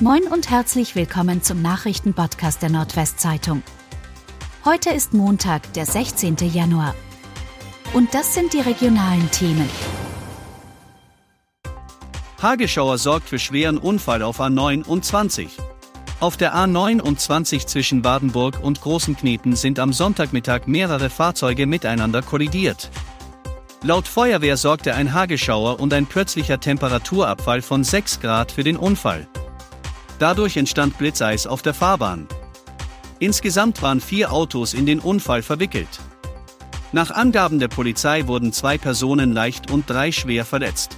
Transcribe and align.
Moin 0.00 0.24
und 0.24 0.50
herzlich 0.50 0.96
willkommen 0.96 1.40
zum 1.40 1.62
Nachrichtenpodcast 1.62 2.60
der 2.60 2.68
Nordwestzeitung. 2.68 3.62
Heute 4.64 4.90
ist 4.90 5.14
Montag, 5.14 5.72
der 5.74 5.86
16. 5.86 6.36
Januar. 6.52 6.96
Und 7.92 8.12
das 8.12 8.34
sind 8.34 8.54
die 8.54 8.60
regionalen 8.60 9.30
Themen. 9.30 9.70
Hagelschauer 12.42 12.98
sorgt 12.98 13.28
für 13.28 13.38
schweren 13.38 13.78
Unfall 13.78 14.24
auf 14.24 14.40
A29. 14.40 15.50
Auf 16.18 16.36
der 16.36 16.56
A29 16.56 17.64
zwischen 17.64 18.02
Badenburg 18.02 18.58
und 18.64 18.80
Großenkneten 18.80 19.54
sind 19.54 19.78
am 19.78 19.92
Sonntagmittag 19.92 20.66
mehrere 20.66 21.08
Fahrzeuge 21.08 21.66
miteinander 21.66 22.20
kollidiert. 22.20 22.90
Laut 23.84 24.08
Feuerwehr 24.08 24.56
sorgte 24.56 24.96
ein 24.96 25.14
Hagelschauer 25.14 25.78
und 25.78 25.94
ein 25.94 26.06
plötzlicher 26.06 26.58
Temperaturabfall 26.58 27.62
von 27.62 27.84
6 27.84 28.18
Grad 28.18 28.50
für 28.50 28.64
den 28.64 28.76
Unfall. 28.76 29.28
Dadurch 30.18 30.56
entstand 30.56 30.96
Blitzeis 30.98 31.46
auf 31.46 31.62
der 31.62 31.74
Fahrbahn. 31.74 32.28
Insgesamt 33.18 33.82
waren 33.82 34.00
vier 34.00 34.32
Autos 34.32 34.74
in 34.74 34.86
den 34.86 35.00
Unfall 35.00 35.42
verwickelt. 35.42 36.00
Nach 36.92 37.10
Angaben 37.10 37.58
der 37.58 37.68
Polizei 37.68 38.26
wurden 38.26 38.52
zwei 38.52 38.78
Personen 38.78 39.32
leicht 39.32 39.70
und 39.70 39.90
drei 39.90 40.12
schwer 40.12 40.44
verletzt. 40.44 40.96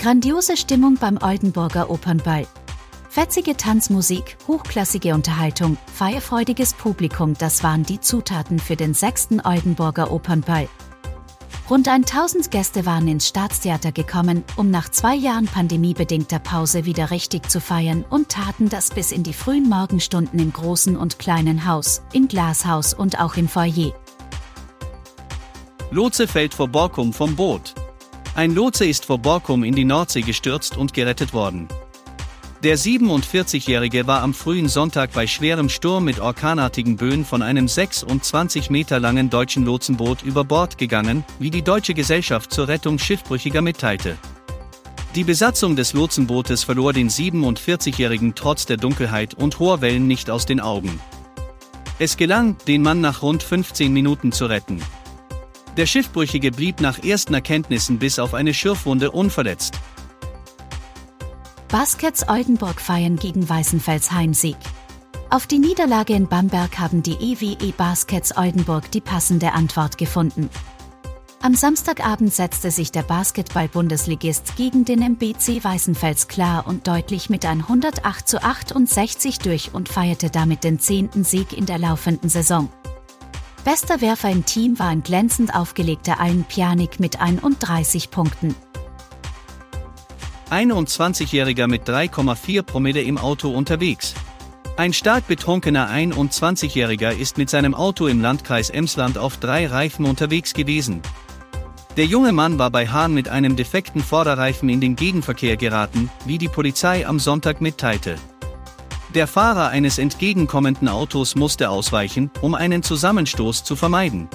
Grandiose 0.00 0.58
Stimmung 0.58 0.96
beim 0.96 1.18
Oldenburger 1.22 1.88
Opernball. 1.88 2.46
Fetzige 3.08 3.56
Tanzmusik, 3.56 4.36
hochklassige 4.46 5.14
Unterhaltung, 5.14 5.78
feierfreudiges 5.94 6.74
Publikum, 6.74 7.34
das 7.38 7.62
waren 7.62 7.84
die 7.84 8.00
Zutaten 8.00 8.58
für 8.58 8.76
den 8.76 8.92
sechsten 8.92 9.40
Oldenburger 9.40 10.10
Opernball. 10.10 10.68
Rund 11.70 11.88
1000 11.88 12.50
Gäste 12.50 12.84
waren 12.84 13.08
ins 13.08 13.26
Staatstheater 13.26 13.90
gekommen, 13.90 14.44
um 14.56 14.70
nach 14.70 14.90
zwei 14.90 15.14
Jahren 15.14 15.46
pandemiebedingter 15.46 16.38
Pause 16.38 16.84
wieder 16.84 17.10
richtig 17.10 17.48
zu 17.48 17.58
feiern 17.58 18.04
und 18.10 18.28
taten 18.28 18.68
das 18.68 18.90
bis 18.90 19.12
in 19.12 19.22
die 19.22 19.32
frühen 19.32 19.70
Morgenstunden 19.70 20.38
im 20.38 20.52
großen 20.52 20.94
und 20.94 21.18
kleinen 21.18 21.66
Haus, 21.66 22.02
im 22.12 22.28
Glashaus 22.28 22.92
und 22.92 23.18
auch 23.18 23.36
im 23.36 23.48
Foyer. 23.48 23.94
Lotse 25.90 26.28
fällt 26.28 26.52
vor 26.52 26.68
Borkum 26.68 27.14
vom 27.14 27.34
Boot. 27.34 27.74
Ein 28.34 28.54
Lotse 28.54 28.84
ist 28.84 29.06
vor 29.06 29.18
Borkum 29.18 29.64
in 29.64 29.74
die 29.74 29.84
Nordsee 29.86 30.20
gestürzt 30.20 30.76
und 30.76 30.92
gerettet 30.92 31.32
worden. 31.32 31.68
Der 32.64 32.78
47-Jährige 32.78 34.06
war 34.06 34.22
am 34.22 34.32
frühen 34.32 34.70
Sonntag 34.70 35.12
bei 35.12 35.26
schwerem 35.26 35.68
Sturm 35.68 36.06
mit 36.06 36.18
orkanartigen 36.18 36.96
Böen 36.96 37.26
von 37.26 37.42
einem 37.42 37.68
26 37.68 38.70
Meter 38.70 38.98
langen 38.98 39.28
deutschen 39.28 39.66
Lotsenboot 39.66 40.22
über 40.22 40.44
Bord 40.44 40.78
gegangen, 40.78 41.26
wie 41.38 41.50
die 41.50 41.60
Deutsche 41.60 41.92
Gesellschaft 41.92 42.50
zur 42.50 42.66
Rettung 42.66 42.98
Schiffbrüchiger 42.98 43.60
mitteilte. 43.60 44.16
Die 45.14 45.24
Besatzung 45.24 45.76
des 45.76 45.92
Lotsenbootes 45.92 46.64
verlor 46.64 46.94
den 46.94 47.10
47-Jährigen 47.10 48.34
trotz 48.34 48.64
der 48.64 48.78
Dunkelheit 48.78 49.34
und 49.34 49.58
hoher 49.58 49.82
Wellen 49.82 50.06
nicht 50.06 50.30
aus 50.30 50.46
den 50.46 50.60
Augen. 50.60 50.98
Es 51.98 52.16
gelang, 52.16 52.56
den 52.66 52.80
Mann 52.80 53.02
nach 53.02 53.20
rund 53.20 53.42
15 53.42 53.92
Minuten 53.92 54.32
zu 54.32 54.46
retten. 54.46 54.80
Der 55.76 55.84
Schiffbrüchige 55.84 56.50
blieb 56.50 56.80
nach 56.80 57.04
ersten 57.04 57.34
Erkenntnissen 57.34 57.98
bis 57.98 58.18
auf 58.18 58.32
eine 58.32 58.54
Schürfwunde 58.54 59.10
unverletzt. 59.10 59.78
Baskets 61.74 62.28
Oldenburg 62.28 62.80
feiern 62.80 63.16
gegen 63.16 63.48
Weißenfels 63.48 64.12
Heimsieg. 64.12 64.54
Auf 65.28 65.48
die 65.48 65.58
Niederlage 65.58 66.14
in 66.14 66.28
Bamberg 66.28 66.78
haben 66.78 67.02
die 67.02 67.14
EWE 67.14 67.72
Baskets 67.72 68.36
Oldenburg 68.36 68.92
die 68.92 69.00
passende 69.00 69.54
Antwort 69.54 69.98
gefunden. 69.98 70.50
Am 71.42 71.56
Samstagabend 71.56 72.32
setzte 72.32 72.70
sich 72.70 72.92
der 72.92 73.02
Basketball-Bundesligist 73.02 74.54
gegen 74.54 74.84
den 74.84 75.02
MBC 75.02 75.64
Weißenfels 75.64 76.28
klar 76.28 76.68
und 76.68 76.86
deutlich 76.86 77.28
mit 77.28 77.44
108 77.44 78.28
zu 78.28 78.40
68 78.40 79.40
durch 79.40 79.74
und 79.74 79.88
feierte 79.88 80.30
damit 80.30 80.62
den 80.62 80.78
zehnten 80.78 81.24
Sieg 81.24 81.52
in 81.52 81.66
der 81.66 81.78
laufenden 81.78 82.30
Saison. 82.30 82.68
Bester 83.64 84.00
Werfer 84.00 84.30
im 84.30 84.46
Team 84.46 84.78
war 84.78 84.90
ein 84.90 85.02
glänzend 85.02 85.56
aufgelegter 85.56 86.20
Allen 86.20 86.44
Pianik 86.44 87.00
mit 87.00 87.20
31 87.20 88.12
Punkten. 88.12 88.54
21-Jähriger 90.54 91.66
mit 91.66 91.88
3,4 91.88 92.62
Promille 92.62 93.02
im 93.02 93.18
Auto 93.18 93.50
unterwegs. 93.50 94.14
Ein 94.76 94.92
stark 94.92 95.26
betrunkener 95.26 95.90
21-Jähriger 95.90 97.10
ist 97.10 97.38
mit 97.38 97.50
seinem 97.50 97.74
Auto 97.74 98.06
im 98.06 98.20
Landkreis 98.20 98.70
Emsland 98.70 99.18
auf 99.18 99.36
drei 99.38 99.66
Reifen 99.66 100.04
unterwegs 100.04 100.54
gewesen. 100.54 101.02
Der 101.96 102.06
junge 102.06 102.32
Mann 102.32 102.58
war 102.58 102.70
bei 102.70 102.86
Hahn 102.86 103.14
mit 103.14 103.28
einem 103.28 103.56
defekten 103.56 104.00
Vorderreifen 104.00 104.68
in 104.68 104.80
den 104.80 104.94
Gegenverkehr 104.94 105.56
geraten, 105.56 106.08
wie 106.24 106.38
die 106.38 106.48
Polizei 106.48 107.04
am 107.04 107.18
Sonntag 107.18 107.60
mitteilte. 107.60 108.14
Der 109.12 109.26
Fahrer 109.26 109.70
eines 109.70 109.98
entgegenkommenden 109.98 110.88
Autos 110.88 111.34
musste 111.34 111.68
ausweichen, 111.68 112.30
um 112.42 112.54
einen 112.54 112.84
Zusammenstoß 112.84 113.64
zu 113.64 113.74
vermeiden. 113.74 114.28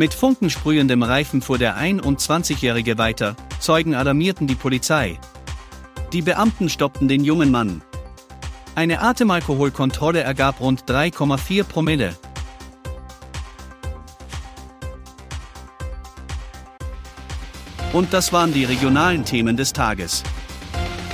Mit 0.00 0.14
funkensprühendem 0.14 1.02
Reifen 1.02 1.42
fuhr 1.42 1.58
der 1.58 1.76
21-Jährige 1.76 2.96
weiter, 2.96 3.36
Zeugen 3.58 3.94
alarmierten 3.94 4.46
die 4.46 4.54
Polizei. 4.54 5.18
Die 6.14 6.22
Beamten 6.22 6.70
stoppten 6.70 7.06
den 7.06 7.22
jungen 7.22 7.50
Mann. 7.50 7.82
Eine 8.74 9.02
Atemalkoholkontrolle 9.02 10.22
ergab 10.22 10.58
rund 10.60 10.84
3,4 10.84 11.64
Promille. 11.64 12.16
Und 17.92 18.14
das 18.14 18.32
waren 18.32 18.54
die 18.54 18.64
regionalen 18.64 19.26
Themen 19.26 19.58
des 19.58 19.74
Tages. 19.74 20.22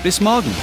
Bis 0.05 0.21
morgen! 0.21 0.55